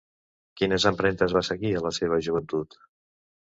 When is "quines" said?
0.61-0.87